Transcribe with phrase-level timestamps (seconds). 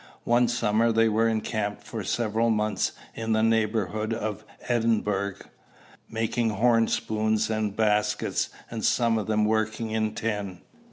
[0.23, 5.35] One summer they were encamped for several months in the neighborhood of Edinburgh,
[6.09, 10.61] making horn spoons and baskets, and some of them working in tin.